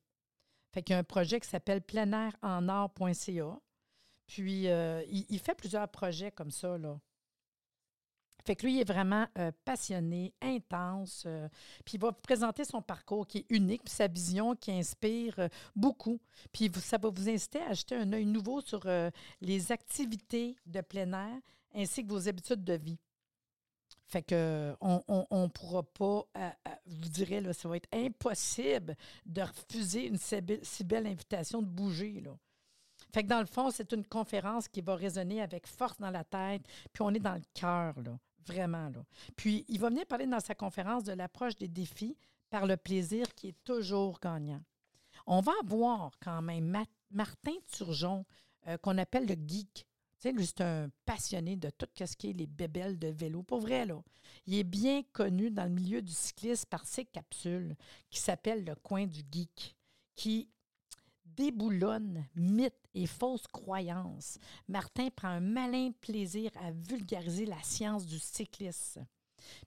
Fait 0.72 0.82
qu'il 0.82 0.94
y 0.94 0.96
a 0.96 0.98
un 0.98 1.04
projet 1.04 1.38
qui 1.38 1.48
s'appelle 1.48 1.82
pleinairennord.ca. 1.82 3.60
Puis 4.26 4.68
euh, 4.68 5.04
il, 5.08 5.24
il, 5.28 5.38
fait 5.38 5.54
plusieurs 5.54 5.88
projets 5.88 6.32
comme 6.32 6.50
ça. 6.50 6.76
Fait 8.44 8.56
que 8.56 8.66
lui, 8.66 8.78
est 8.78 8.88
vraiment 8.88 9.26
euh, 9.38 9.52
passionné, 9.64 10.34
intense. 10.42 11.24
Euh, 11.26 11.48
puis 11.84 11.94
il 11.94 12.00
va 12.00 12.12
présenter 12.12 12.64
son 12.64 12.82
parcours 12.82 13.26
qui 13.26 13.38
est 13.38 13.46
unique, 13.48 13.84
puis 13.84 13.94
sa 13.94 14.06
vision 14.06 14.54
qui 14.54 14.70
inspire 14.70 15.38
euh, 15.38 15.48
beaucoup. 15.74 16.20
Puis 16.52 16.70
ça 16.80 16.98
va 16.98 17.08
vous 17.08 17.28
inciter 17.28 17.62
à 17.62 17.72
jeter 17.72 17.96
un 17.96 18.12
œil 18.12 18.26
nouveau 18.26 18.60
sur 18.60 18.86
les 19.40 19.72
activités 19.72 20.56
de 20.66 20.80
plein 20.80 21.12
air 21.12 21.40
ainsi 21.74 22.04
que 22.04 22.10
vos 22.10 22.28
habitudes 22.28 22.62
de 22.64 22.74
vie. 22.74 22.98
Fait 24.06 24.22
que 24.22 24.76
on 24.80 25.02
ne 25.30 25.46
pourra 25.48 25.82
pas, 25.82 26.26
vous 26.86 27.08
direz, 27.08 27.40
là, 27.40 27.52
ça 27.52 27.68
va 27.68 27.76
être 27.76 27.88
impossible 27.92 28.96
de 29.24 29.42
refuser 29.42 30.06
une 30.06 30.18
si 30.18 30.84
belle, 30.84 31.06
invitation 31.06 31.62
de 31.62 31.66
bouger. 31.66 32.22
Fait 33.12 33.22
que 33.22 33.28
dans 33.28 33.40
le 33.40 33.46
fond, 33.46 33.70
c'est 33.70 33.92
une 33.92 34.04
conférence 34.04 34.68
qui 34.68 34.82
va 34.82 34.94
résonner 34.94 35.40
avec 35.40 35.66
force 35.66 35.98
dans 35.98 36.10
la 36.10 36.24
tête, 36.24 36.62
puis 36.92 37.02
on 37.02 37.14
est 37.14 37.20
dans 37.20 37.34
le 37.34 37.42
cœur, 37.54 37.98
là. 38.00 38.18
Vraiment, 38.46 38.88
là. 38.90 39.04
Puis, 39.36 39.64
il 39.68 39.80
va 39.80 39.88
venir 39.88 40.06
parler 40.06 40.26
dans 40.26 40.40
sa 40.40 40.54
conférence 40.54 41.04
de 41.04 41.12
l'approche 41.12 41.56
des 41.56 41.68
défis 41.68 42.16
par 42.50 42.66
le 42.66 42.76
plaisir 42.76 43.34
qui 43.34 43.48
est 43.48 43.64
toujours 43.64 44.18
gagnant. 44.20 44.62
On 45.26 45.40
va 45.40 45.52
avoir 45.62 46.18
quand 46.20 46.42
même 46.42 46.84
Martin 47.10 47.54
Turgeon, 47.72 48.24
euh, 48.66 48.76
qu'on 48.78 48.98
appelle 48.98 49.26
le 49.26 49.34
geek. 49.34 49.86
Tu 50.20 50.30
sais, 50.30 50.44
c'est 50.44 50.60
un 50.62 50.88
passionné 51.04 51.56
de 51.56 51.70
tout 51.70 51.88
ce 51.94 52.16
qui 52.16 52.30
est 52.30 52.32
les 52.32 52.46
bébelles 52.46 52.98
de 52.98 53.08
vélo. 53.08 53.42
Pour 53.42 53.60
vrai, 53.60 53.84
là. 53.84 54.02
Il 54.46 54.54
est 54.54 54.64
bien 54.64 55.02
connu 55.12 55.50
dans 55.50 55.64
le 55.64 55.70
milieu 55.70 56.02
du 56.02 56.12
cyclisme 56.12 56.66
par 56.68 56.86
ses 56.86 57.04
capsules 57.04 57.76
qui 58.10 58.20
s'appellent 58.20 58.64
le 58.64 58.74
coin 58.74 59.06
du 59.06 59.20
geek, 59.30 59.76
qui 60.14 60.48
déboulonne 61.36 62.24
mythes 62.34 62.88
et 62.94 63.06
fausses 63.06 63.46
croyances. 63.46 64.38
Martin 64.68 65.08
prend 65.10 65.28
un 65.28 65.40
malin 65.40 65.90
plaisir 66.00 66.50
à 66.62 66.70
vulgariser 66.70 67.46
la 67.46 67.62
science 67.62 68.06
du 68.06 68.18
cyclisme. 68.18 69.06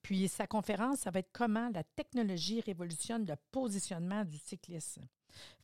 Puis 0.02 0.28
sa 0.28 0.48
conférence, 0.48 1.00
ça 1.00 1.12
va 1.12 1.20
être 1.20 1.32
comment 1.32 1.70
la 1.70 1.84
technologie 1.84 2.62
révolutionne 2.62 3.26
le 3.26 3.36
positionnement 3.52 4.26
du 4.26 4.38
cyclisme. 4.38 5.08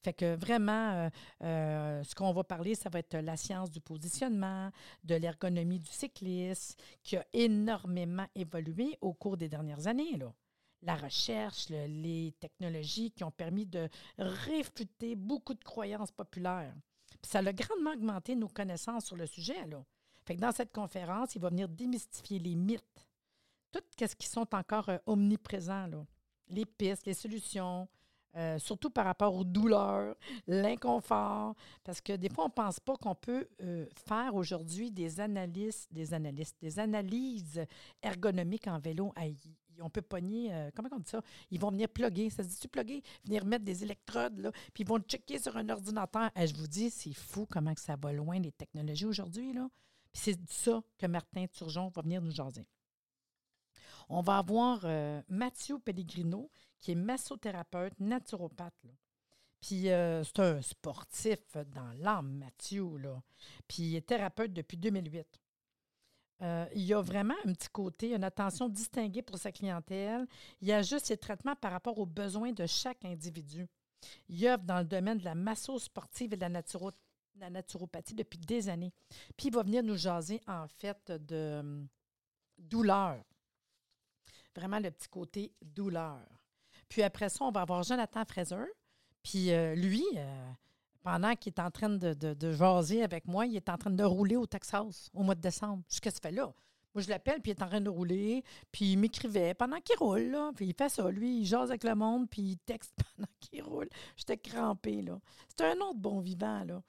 Fait 0.03 0.13
que 0.13 0.35
vraiment, 0.35 0.91
euh, 0.91 1.09
euh, 1.43 2.03
ce 2.03 2.13
qu'on 2.13 2.31
va 2.31 2.43
parler, 2.43 2.75
ça 2.75 2.89
va 2.89 2.99
être 2.99 3.15
la 3.17 3.37
science 3.37 3.71
du 3.71 3.81
positionnement, 3.81 4.69
de 5.03 5.15
l'ergonomie 5.15 5.79
du 5.79 5.89
cyclisme, 5.89 6.75
qui 7.01 7.17
a 7.17 7.25
énormément 7.33 8.27
évolué 8.35 8.97
au 9.01 9.13
cours 9.13 9.37
des 9.37 9.49
dernières 9.49 9.87
années. 9.87 10.19
La 10.83 10.95
recherche, 10.95 11.69
les 11.69 12.33
technologies 12.39 13.11
qui 13.11 13.23
ont 13.23 13.31
permis 13.31 13.65
de 13.65 13.89
réfuter 14.17 15.15
beaucoup 15.15 15.53
de 15.53 15.63
croyances 15.63 16.11
populaires. 16.11 16.75
Ça 17.23 17.39
a 17.39 17.53
grandement 17.53 17.93
augmenté 17.93 18.35
nos 18.35 18.49
connaissances 18.49 19.05
sur 19.05 19.15
le 19.15 19.25
sujet. 19.25 19.65
Là. 19.67 19.83
Fait 20.25 20.35
que 20.35 20.41
dans 20.41 20.51
cette 20.51 20.71
conférence, 20.71 21.35
il 21.35 21.41
va 21.41 21.49
venir 21.49 21.67
démystifier 21.69 22.39
les 22.39 22.55
mythes, 22.55 23.07
tout 23.71 23.81
ce 23.99 24.15
qui 24.15 24.27
sont 24.27 24.47
encore 24.53 24.89
euh, 24.89 24.97
omniprésents, 25.05 25.87
là. 25.87 26.05
les 26.49 26.65
pistes, 26.65 27.05
les 27.05 27.13
solutions, 27.13 27.87
euh, 28.35 28.57
surtout 28.57 28.89
par 28.89 29.05
rapport 29.05 29.35
aux 29.35 29.43
douleurs, 29.43 30.15
l'inconfort, 30.47 31.55
parce 31.83 32.01
que 32.01 32.13
des 32.13 32.29
fois, 32.29 32.45
on 32.45 32.47
ne 32.47 32.53
pense 32.53 32.79
pas 32.79 32.95
qu'on 32.95 33.15
peut 33.15 33.47
euh, 33.61 33.85
faire 34.07 34.33
aujourd'hui 34.33 34.91
des 34.91 35.19
analyses, 35.19 35.87
des 35.91 36.13
analyses, 36.13 36.55
des 36.59 36.79
analyses 36.79 37.65
ergonomiques 38.01 38.67
en 38.67 38.79
vélo 38.79 39.13
on 39.79 39.89
peut 39.89 40.01
pogner, 40.01 40.53
euh, 40.53 40.71
comment 40.75 40.89
on 40.91 40.99
dit 40.99 41.09
ça? 41.09 41.21
Ils 41.51 41.59
vont 41.59 41.71
venir 41.71 41.89
plugger, 41.89 42.29
ça 42.29 42.43
se 42.43 42.49
dit-tu 42.49 42.67
plugger? 42.67 43.03
Venir 43.25 43.45
mettre 43.45 43.65
des 43.65 43.83
électrodes, 43.83 44.51
puis 44.73 44.83
ils 44.83 44.87
vont 44.87 44.99
checker 44.99 45.39
sur 45.39 45.55
un 45.57 45.69
ordinateur. 45.69 46.29
Et 46.35 46.47
je 46.47 46.55
vous 46.55 46.67
dis, 46.67 46.89
c'est 46.89 47.13
fou 47.13 47.45
comment 47.49 47.73
ça 47.77 47.95
va 47.95 48.11
loin, 48.11 48.39
les 48.39 48.51
technologies 48.51 49.05
aujourd'hui, 49.05 49.53
là. 49.53 49.69
Puis 50.11 50.21
c'est 50.25 50.51
ça 50.51 50.83
que 50.97 51.07
Martin 51.07 51.47
Turgeon 51.47 51.89
va 51.89 52.01
venir 52.03 52.21
nous 52.21 52.31
jaser. 52.31 52.67
On 54.09 54.21
va 54.21 54.37
avoir 54.37 54.81
euh, 54.83 55.21
Mathieu 55.27 55.79
Pellegrino, 55.79 56.51
qui 56.79 56.91
est 56.91 56.95
massothérapeute, 56.95 57.99
naturopathe. 57.99 58.85
Puis 59.59 59.89
euh, 59.89 60.23
c'est 60.23 60.39
un 60.39 60.61
sportif 60.61 61.39
dans 61.67 61.91
l'âme, 61.99 62.33
Mathieu. 62.33 62.97
Là. 62.97 63.23
Puis 63.67 63.83
il 63.83 63.95
est 63.95 64.05
thérapeute 64.05 64.53
depuis 64.53 64.77
2008. 64.77 65.25
Euh, 66.41 66.65
il 66.73 66.83
y 66.83 66.93
a 66.93 67.01
vraiment 67.01 67.35
un 67.45 67.53
petit 67.53 67.69
côté, 67.69 68.13
une 68.13 68.23
attention 68.23 68.67
distinguée 68.67 69.21
pour 69.21 69.37
sa 69.37 69.51
clientèle. 69.51 70.25
Il 70.61 70.71
ajuste 70.71 71.05
ses 71.05 71.17
traitements 71.17 71.55
par 71.55 71.71
rapport 71.71 71.97
aux 71.99 72.05
besoins 72.05 72.51
de 72.51 72.65
chaque 72.65 73.05
individu. 73.05 73.67
Il 74.27 74.45
œuvre 74.45 74.63
dans 74.63 74.79
le 74.79 74.85
domaine 74.85 75.17
de 75.17 75.25
la 75.25 75.35
masso 75.35 75.79
sportive 75.79 76.33
et 76.33 76.37
de 76.37 76.41
la, 76.41 77.49
naturopathie 77.49 78.15
depuis 78.15 78.39
des 78.39 78.67
années. 78.67 78.91
Puis 79.37 79.47
il 79.47 79.53
va 79.53 79.63
venir 79.63 79.83
nous 79.83 79.95
jaser, 79.95 80.41
en 80.47 80.67
fait, 80.67 81.11
de 81.11 81.59
hum, 81.59 81.87
douleur. 82.57 83.23
Vraiment 84.55 84.79
le 84.79 84.91
petit 84.91 85.07
côté 85.07 85.53
douleur. 85.61 86.19
Puis 86.89 87.01
après 87.01 87.29
ça, 87.29 87.45
on 87.45 87.51
va 87.51 87.61
avoir 87.61 87.83
Jonathan 87.83 88.23
Fraser. 88.25 88.65
Puis 89.23 89.51
euh, 89.51 89.73
lui, 89.75 90.03
euh, 90.15 90.51
pendant 91.03 91.35
qu'il 91.35 91.53
est 91.53 91.59
en 91.59 91.69
train 91.69 91.89
de, 91.89 92.13
de, 92.13 92.51
jaser 92.51 93.03
avec 93.03 93.27
moi, 93.27 93.45
il 93.45 93.55
est 93.55 93.69
en 93.69 93.77
train 93.77 93.91
de 93.91 94.03
rouler 94.03 94.35
au 94.35 94.45
Texas 94.45 95.09
au 95.13 95.23
mois 95.23 95.35
de 95.35 95.41
décembre. 95.41 95.83
Qu'est-ce 95.89 96.01
que 96.01 96.09
tu 96.09 96.21
fais 96.21 96.31
là? 96.31 96.53
Moi, 96.95 97.01
je 97.01 97.09
l'appelle, 97.09 97.41
puis 97.41 97.51
il 97.51 97.57
est 97.57 97.63
en 97.63 97.67
train 97.67 97.81
de 97.81 97.89
rouler, 97.89 98.43
puis 98.71 98.91
il 98.91 98.97
m'écrivait 98.97 99.55
pendant 99.55 99.79
qu'il 99.79 99.97
roule, 99.97 100.29
là. 100.29 100.51
Puis 100.55 100.67
il 100.67 100.75
fait 100.75 100.89
ça, 100.89 101.09
lui, 101.09 101.39
il 101.39 101.45
jase 101.45 101.69
avec 101.69 101.83
le 101.83 101.95
monde, 101.95 102.29
puis 102.29 102.41
il 102.41 102.57
texte 102.57 102.93
pendant 103.15 103.29
qu'il 103.39 103.63
roule. 103.63 103.89
J'étais 104.15 104.37
crampée, 104.37 105.01
là. 105.01 105.19
C'était 105.49 105.65
un 105.65 105.77
autre 105.81 105.97
bon 105.97 106.19
vivant, 106.19 106.63
là. 106.63 106.81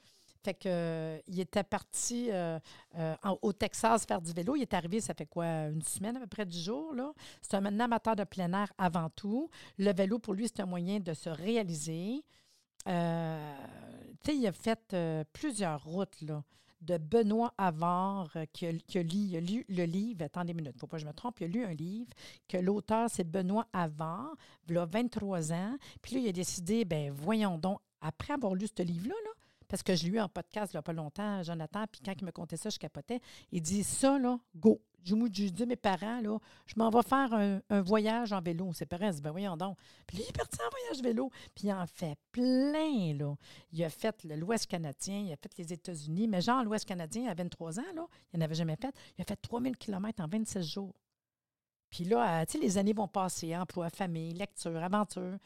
Fait 0.44 0.52
que, 0.52 0.68
euh, 0.68 1.18
il 1.26 1.40
était 1.40 1.64
parti 1.64 2.28
euh, 2.30 2.58
euh, 2.98 3.14
au 3.40 3.54
Texas 3.54 4.04
faire 4.04 4.20
du 4.20 4.30
vélo. 4.32 4.56
Il 4.56 4.62
est 4.62 4.74
arrivé, 4.74 5.00
ça 5.00 5.14
fait 5.14 5.24
quoi, 5.24 5.46
une 5.46 5.80
semaine, 5.80 6.18
à 6.18 6.20
peu 6.20 6.26
près 6.26 6.44
du 6.44 6.58
jour. 6.58 6.94
Là. 6.94 7.14
C'est 7.40 7.54
un 7.54 7.80
amateur 7.80 8.14
de 8.14 8.24
plein 8.24 8.52
air 8.52 8.70
avant 8.76 9.08
tout. 9.08 9.48
Le 9.78 9.94
vélo, 9.94 10.18
pour 10.18 10.34
lui, 10.34 10.46
c'est 10.46 10.60
un 10.60 10.66
moyen 10.66 11.00
de 11.00 11.14
se 11.14 11.30
réaliser. 11.30 12.22
Sais, 12.86 14.36
il 14.36 14.46
a 14.46 14.52
fait 14.52 14.96
plusieurs 15.32 15.82
routes, 15.84 16.20
là 16.22 16.42
de 16.84 16.98
Benoît 16.98 17.52
Avard 17.56 18.36
qui 18.52 18.66
a, 18.66 18.72
qui, 18.86 19.02
lu, 19.02 19.64
le 19.68 19.84
livre. 19.84 20.22
Attendez 20.22 20.52
une 20.52 20.58
minute, 20.58 20.78
faut 20.78 20.86
pas 20.86 20.96
que 20.96 21.02
je 21.02 21.06
me 21.06 21.12
trompe. 21.12 21.40
Il 21.40 21.44
a 21.44 21.48
lu 21.48 21.64
un 21.64 21.72
livre 21.72 22.10
que 22.48 22.58
l'auteur, 22.58 23.08
c'est 23.10 23.24
Benoît 23.24 23.66
Avard, 23.72 24.34
il 24.68 24.76
a 24.78 24.84
23 24.84 25.52
ans. 25.52 25.76
Puis 26.02 26.14
là, 26.14 26.20
il 26.20 26.28
a 26.28 26.32
décidé, 26.32 26.84
ben 26.84 27.10
voyons 27.10 27.58
donc, 27.58 27.80
après 28.00 28.34
avoir 28.34 28.54
lu 28.54 28.66
ce 28.66 28.82
livre-là, 28.82 29.14
là, 29.24 29.30
parce 29.74 29.82
que 29.82 29.96
je 29.96 30.04
l'ai 30.04 30.10
eu 30.10 30.20
en 30.20 30.28
podcast 30.28 30.72
il 30.72 30.76
n'y 30.76 30.78
a 30.78 30.82
pas 30.82 30.92
longtemps, 30.92 31.42
Jonathan, 31.42 31.84
puis 31.90 32.00
quand 32.00 32.12
il 32.16 32.24
me 32.24 32.30
contait 32.30 32.56
ça, 32.56 32.70
je 32.70 32.78
capotais. 32.78 33.18
Il 33.50 33.60
dit 33.60 33.82
Ça, 33.82 34.16
là, 34.20 34.38
go. 34.54 34.80
Je 35.02 35.16
dis 35.48 35.62
à 35.64 35.66
mes 35.66 35.74
parents, 35.74 36.20
là, 36.20 36.38
je 36.64 36.74
m'en 36.76 36.90
vais 36.90 37.02
faire 37.02 37.34
un, 37.34 37.82
voyage 37.82 38.32
en 38.32 38.40
vélo. 38.40 38.72
Ses 38.72 38.86
parents 38.86 39.10
disent, 39.10 39.20
ben 39.20 39.32
voyons 39.32 39.56
donc. 39.56 39.76
Puis 40.06 40.18
il 40.18 40.22
est 40.22 40.32
parti 40.32 40.56
en 40.64 40.70
voyage 40.70 41.02
vélo. 41.02 41.28
Puis 41.56 41.66
il 41.66 41.72
en 41.72 41.86
fait 41.88 42.16
plein, 42.30 43.14
là. 43.18 43.34
Il 43.72 43.82
a 43.82 43.90
fait 43.90 44.24
l'Ouest 44.24 44.68
canadien, 44.68 45.18
il 45.18 45.32
a 45.32 45.36
fait 45.36 45.50
les 45.58 45.72
États-Unis. 45.72 46.28
Mais 46.28 46.40
genre, 46.40 46.62
l'Ouest 46.62 46.86
canadien, 46.86 47.28
à 47.28 47.34
23 47.34 47.80
ans, 47.80 47.92
là, 47.96 48.06
il 48.32 48.38
n'en 48.38 48.44
avait 48.44 48.54
jamais 48.54 48.76
fait. 48.76 48.94
Il 49.18 49.22
a 49.22 49.24
fait 49.24 49.36
3000 49.36 49.76
km 49.76 50.22
en 50.22 50.28
26 50.28 50.62
jours. 50.62 50.94
Puis 51.94 52.02
là, 52.02 52.40
euh, 52.40 52.44
tu 52.44 52.52
sais, 52.52 52.58
les 52.58 52.76
années 52.76 52.92
vont 52.92 53.06
passer, 53.06 53.56
emploi, 53.56 53.88
famille, 53.88 54.32
lecture, 54.32 54.76
aventure. 54.82 55.38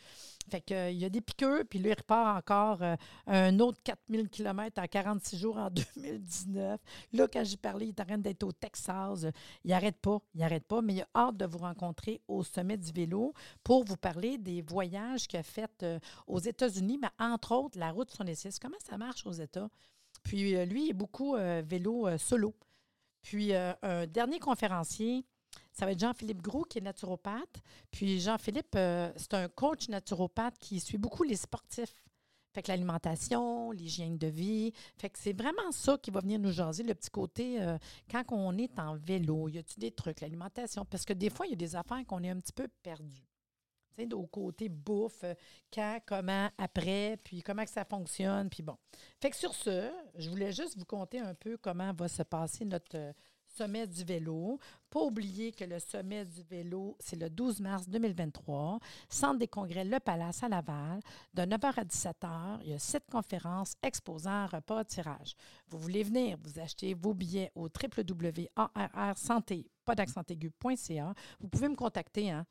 Fait 0.50 0.62
qu'il 0.62 0.76
euh, 0.76 0.90
y 0.93 1.05
a 1.05 1.11
des 1.11 1.21
piqueurs, 1.21 1.62
puis 1.69 1.78
lui, 1.78 1.90
il 1.90 1.95
repart 1.95 2.38
encore 2.38 2.83
euh, 2.83 2.97
un 3.26 3.61
autre 3.61 3.78
4000 3.85 4.31
km 4.31 4.81
à 4.81 4.88
46 4.88 5.37
jours 5.37 5.59
en 5.59 5.69
2019. 5.95 6.81
Là, 7.12 7.28
quand 7.31 7.45
j'ai 7.45 7.59
parlé, 7.59 7.85
il 7.85 7.88
est 7.90 8.00
en 8.00 8.07
train 8.07 8.17
d'être 8.17 8.45
au 8.45 8.52
Texas. 8.52 9.26
Il 9.62 9.73
n'arrête 9.73 9.99
pas, 9.99 10.21
il 10.35 10.40
n'arrête 10.40 10.64
pas, 10.64 10.81
mais 10.81 10.95
il 10.95 11.02
a 11.02 11.09
hâte 11.14 11.37
de 11.37 11.45
vous 11.45 11.59
rencontrer 11.59 12.23
au 12.28 12.43
sommet 12.43 12.78
du 12.78 12.93
vélo 12.93 13.35
pour 13.62 13.85
vous 13.85 13.99
parler 13.99 14.38
des 14.38 14.62
voyages 14.62 15.28
qu'il 15.28 15.40
a 15.40 15.43
fait 15.43 15.85
aux 16.26 16.38
États-Unis, 16.40 16.99
mais 17.02 17.11
entre 17.19 17.55
autres, 17.55 17.78
la 17.78 17.90
route 17.90 18.11
66. 18.11 18.59
Comment 18.59 18.78
ça 18.83 18.97
marche 18.97 19.26
aux 19.26 19.33
États? 19.33 19.69
Puis 20.23 20.64
lui, 20.64 20.85
il 20.87 20.90
est 20.90 20.95
beaucoup 20.95 21.37
vélo 21.37 22.09
solo. 22.17 22.55
Puis 23.21 23.52
un 23.52 24.07
dernier 24.07 24.38
conférencier, 24.38 25.26
ça 25.78 25.87
va 25.87 25.92
être 25.92 26.00
Jean-Philippe 26.00 26.42
Gros, 26.42 26.64
qui 26.64 26.78
est 26.78 26.80
naturopathe. 26.80 27.62
Puis 27.92 28.18
Jean-Philippe, 28.18 28.75
euh, 28.75 29.12
c'est 29.14 29.35
un 29.35 29.49
coach 29.49 29.88
naturopathe 29.88 30.58
qui 30.58 30.80
suit 30.80 30.99
beaucoup 30.99 31.23
les 31.23 31.37
sportifs. 31.37 32.02
Fait 32.52 32.62
que 32.62 32.68
l'alimentation, 32.68 33.70
l'hygiène 33.70 34.18
de 34.18 34.26
vie. 34.26 34.73
Fait 34.97 35.08
que 35.08 35.20
c'est 35.20 35.35
vraiment 35.35 35.70
ça 35.70 35.97
qui 35.97 36.11
va 36.11 36.18
venir 36.18 36.40
nous 36.40 36.50
jaser, 36.50 36.82
le 36.82 36.97
petit 36.97 37.11
côté 37.11 37.62
euh, 37.62 37.78
quand 38.11 38.25
on 38.30 38.58
est 38.58 38.76
en 38.80 38.97
vélo, 38.97 39.49
y 39.49 39.58
a-tu 39.58 39.78
des 39.78 39.92
trucs, 39.92 40.20
l'alimentation? 40.20 40.85
Parce 40.85 41.04
que 41.04 41.12
des 41.12 41.30
fois, 41.30 41.47
il 41.47 41.50
y 41.50 41.52
a 41.52 41.56
des 41.56 41.76
affaires 41.76 42.04
qu'on 42.08 42.25
est 42.25 42.30
un 42.30 42.40
petit 42.40 42.52
peu 42.52 42.66
perdu. 42.82 43.23
Tu 43.97 44.02
sais, 44.02 44.14
au 44.14 44.26
côté 44.26 44.68
bouffe, 44.68 45.23
euh, 45.23 45.35
quand, 45.73 46.00
comment, 46.04 46.49
après, 46.58 47.20
puis 47.23 47.40
comment 47.40 47.64
que 47.64 47.70
ça 47.70 47.85
fonctionne, 47.85 48.49
puis 48.50 48.64
bon. 48.64 48.76
Fait 49.20 49.30
que 49.30 49.37
sur 49.37 49.54
ce, 49.54 49.92
je 50.16 50.28
voulais 50.28 50.50
juste 50.50 50.76
vous 50.76 50.87
conter 50.87 51.20
un 51.20 51.35
peu 51.35 51.56
comment 51.56 51.92
va 51.92 52.08
se 52.08 52.25
passer 52.25 52.64
notre 52.64 53.14
sommet 53.57 53.87
du 53.87 54.05
vélo. 54.05 54.59
Pas 54.90 55.00
oublier 55.00 55.52
que 55.52 55.64
le 55.64 55.78
sommet 55.78 56.25
du 56.25 56.43
vélo, 56.43 56.97
c'est 56.99 57.17
le 57.17 57.28
12 57.28 57.61
mars 57.61 57.88
2023. 57.88 58.78
Centre 59.09 59.38
des 59.38 59.49
congrès 59.49 59.85
Le 59.85 60.00
Palace 60.00 60.43
à 60.43 60.49
Laval. 60.49 61.00
De 61.35 61.43
9h 61.43 61.75
à 61.76 61.85
17h, 61.85 62.59
il 62.62 62.71
y 62.71 62.75
a 62.75 62.78
sept 62.78 63.05
conférences, 63.11 63.75
exposants, 63.83 64.47
repas, 64.47 64.85
tirage. 64.85 65.35
Vous 65.69 65.78
voulez 65.78 66.02
venir, 66.02 66.38
vous 66.43 66.59
achetez 66.59 66.95
vos 66.95 67.14
billets 67.14 67.52
au 67.55 67.69
www.arrsanté, 67.69 69.71
Vous 71.40 71.49
pouvez 71.49 71.69
me 71.69 71.76
contacter, 71.76 72.31
hein? 72.31 72.47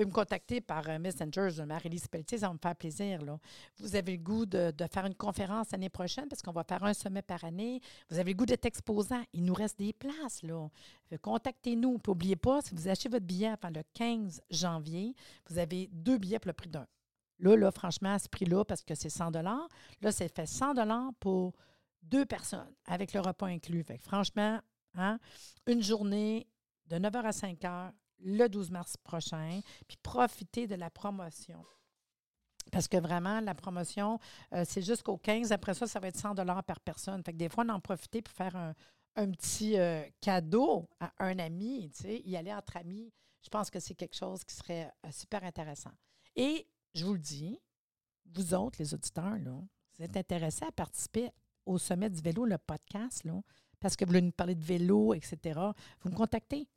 Pouvez 0.00 0.10
me 0.10 0.14
contacter 0.14 0.60
par 0.60 0.88
euh, 0.88 0.98
Messenger, 0.98 1.50
Marie-Lise 1.66 2.08
Pelletier, 2.08 2.38
ça 2.38 2.48
va 2.48 2.54
me 2.54 2.58
faire 2.58 2.74
plaisir. 2.74 3.22
Là. 3.22 3.38
Vous 3.78 3.96
avez 3.96 4.12
le 4.12 4.22
goût 4.22 4.46
de, 4.46 4.72
faire 4.90 5.04
une 5.04 5.14
conférence 5.14 5.72
l'année 5.72 5.90
prochaine 5.90 6.26
parce 6.28 6.40
qu'on 6.40 6.52
va 6.52 6.64
faire 6.64 6.82
un 6.84 6.94
sommet 6.94 7.22
par 7.22 7.44
année. 7.44 7.80
Vous 8.08 8.18
avez 8.18 8.32
le 8.32 8.36
goût 8.36 8.46
d'être 8.46 8.64
exposant. 8.64 9.22
Il 9.32 9.44
nous 9.44 9.54
reste 9.54 9.78
des 9.78 9.92
places. 9.92 10.42
là. 10.42 10.68
Contactez-nous. 11.20 12.00
N'oubliez 12.06 12.36
pas, 12.36 12.62
si 12.62 12.74
vous 12.74 12.88
achetez 12.88 13.08
votre 13.08 13.26
billet 13.26 13.48
avant 13.48 13.70
le 13.74 13.82
15 13.94 14.40
janvier, 14.50 15.14
vous 15.48 15.58
avez 15.58 15.88
deux 15.92 16.18
billets 16.18 16.38
pour 16.38 16.48
le 16.48 16.54
prix 16.54 16.70
d'un. 16.70 16.86
Là, 17.40 17.56
là, 17.56 17.70
franchement, 17.70 18.14
à 18.14 18.18
ce 18.18 18.28
prix-là, 18.28 18.64
parce 18.64 18.82
que 18.82 18.94
c'est 18.94 19.10
100 19.10 19.30
Là, 19.32 19.68
c'est 20.12 20.34
fait 20.34 20.46
100 20.46 21.12
pour 21.20 21.54
deux 22.02 22.24
personnes 22.24 22.72
avec 22.86 23.12
le 23.12 23.20
repas 23.20 23.46
inclus. 23.46 23.84
Fait 23.84 23.98
franchement, 23.98 24.60
hein, 24.94 25.18
une 25.66 25.82
journée 25.82 26.46
de 26.86 26.96
9h 26.96 27.22
à 27.22 27.30
5h, 27.30 27.92
le 28.22 28.48
12 28.48 28.70
mars 28.70 28.96
prochain, 28.96 29.60
puis 29.88 29.96
profiter 30.02 30.66
de 30.66 30.74
la 30.74 30.90
promotion. 30.90 31.64
Parce 32.70 32.88
que 32.88 32.96
vraiment, 32.96 33.40
la 33.40 33.54
promotion, 33.54 34.18
euh, 34.52 34.64
c'est 34.66 34.82
jusqu'au 34.82 35.16
15. 35.16 35.52
Après 35.52 35.74
ça, 35.74 35.86
ça 35.86 35.98
va 35.98 36.08
être 36.08 36.16
100 36.16 36.34
par 36.62 36.80
personne. 36.80 37.22
Fait 37.24 37.32
des 37.32 37.48
fois, 37.48 37.64
on 37.66 37.70
en 37.70 37.80
profiter 37.80 38.22
pour 38.22 38.34
faire 38.34 38.54
un, 38.56 38.74
petit 39.32 39.78
euh, 39.78 40.02
cadeau 40.20 40.88
à 41.00 41.12
un 41.18 41.38
ami, 41.38 41.90
y 42.04 42.36
aller 42.36 42.54
entre 42.54 42.76
amis. 42.76 43.12
Je 43.42 43.48
pense 43.48 43.70
que 43.70 43.80
c'est 43.80 43.94
quelque 43.94 44.16
chose 44.16 44.44
qui 44.44 44.54
serait 44.54 44.92
euh, 45.04 45.10
super 45.10 45.42
intéressant. 45.44 45.90
Et 46.36 46.66
je 46.94 47.04
vous 47.04 47.14
le 47.14 47.18
dis, 47.18 47.58
vous 48.26 48.54
autres, 48.54 48.76
les 48.78 48.94
auditeurs, 48.94 49.36
vous 49.36 50.04
êtes 50.04 50.16
intéressés 50.16 50.64
à 50.64 50.72
participer 50.72 51.30
au 51.66 51.78
Sommet 51.78 52.08
du 52.08 52.20
vélo, 52.20 52.44
le 52.44 52.58
podcast, 52.58 53.26
parce 53.80 53.96
que 53.96 54.04
vous 54.04 54.10
voulez 54.10 54.22
nous 54.22 54.32
parler 54.32 54.54
de 54.54 54.64
vélo, 54.64 55.14
etc., 55.14 55.58
vous 56.00 56.10
me 56.10 56.16
contactez. 56.16 56.68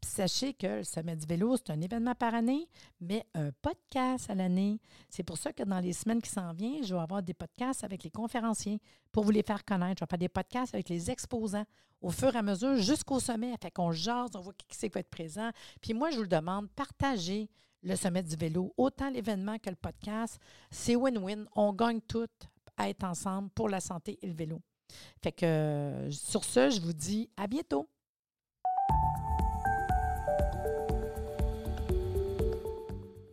Puis 0.00 0.10
sachez 0.10 0.54
que 0.54 0.78
le 0.78 0.84
Sommet 0.84 1.16
du 1.16 1.26
vélo, 1.26 1.56
c'est 1.56 1.70
un 1.70 1.80
événement 1.80 2.14
par 2.14 2.34
année, 2.34 2.68
mais 3.00 3.26
un 3.34 3.50
podcast 3.62 4.30
à 4.30 4.34
l'année. 4.34 4.80
C'est 5.08 5.22
pour 5.22 5.38
ça 5.38 5.52
que 5.52 5.62
dans 5.62 5.80
les 5.80 5.92
semaines 5.92 6.22
qui 6.22 6.30
s'en 6.30 6.52
viennent, 6.52 6.84
je 6.84 6.94
vais 6.94 7.00
avoir 7.00 7.22
des 7.22 7.34
podcasts 7.34 7.84
avec 7.84 8.04
les 8.04 8.10
conférenciers 8.10 8.80
pour 9.12 9.24
vous 9.24 9.30
les 9.30 9.42
faire 9.42 9.64
connaître. 9.64 10.00
Je 10.00 10.04
vais 10.04 10.08
faire 10.08 10.18
des 10.18 10.28
podcasts 10.28 10.74
avec 10.74 10.88
les 10.88 11.10
exposants 11.10 11.64
au 12.00 12.10
fur 12.10 12.34
et 12.34 12.38
à 12.38 12.42
mesure 12.42 12.76
jusqu'au 12.76 13.20
sommet. 13.20 13.54
Fait 13.60 13.70
qu'on 13.70 13.92
jase, 13.92 14.30
on 14.34 14.40
voit 14.40 14.52
qui 14.52 14.66
c'est 14.70 14.88
qui 14.88 14.94
va 14.94 15.00
être 15.00 15.10
présent. 15.10 15.50
Puis 15.80 15.94
moi, 15.94 16.10
je 16.10 16.16
vous 16.16 16.22
le 16.22 16.28
demande, 16.28 16.68
partagez 16.70 17.48
le 17.82 17.96
Sommet 17.96 18.22
du 18.22 18.36
vélo, 18.36 18.72
autant 18.76 19.10
l'événement 19.10 19.58
que 19.58 19.70
le 19.70 19.76
podcast. 19.76 20.38
C'est 20.70 20.96
win-win. 20.96 21.46
On 21.54 21.72
gagne 21.72 22.00
tout 22.00 22.26
à 22.76 22.88
être 22.88 23.04
ensemble 23.04 23.50
pour 23.50 23.68
la 23.68 23.80
santé 23.80 24.18
et 24.22 24.26
le 24.26 24.34
vélo. 24.34 24.60
Fait 25.22 25.32
que 25.32 26.08
sur 26.10 26.44
ce, 26.44 26.70
je 26.70 26.80
vous 26.80 26.92
dis 26.92 27.30
à 27.36 27.46
bientôt. 27.46 27.88